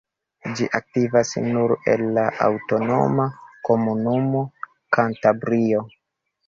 Ĝi 0.53 0.67
aktivas 0.77 1.33
nur 1.43 1.73
en 1.93 2.03
la 2.17 2.25
aŭtonoma 2.47 3.29
komunumo 3.71 4.45
Kantabrio. 4.99 5.89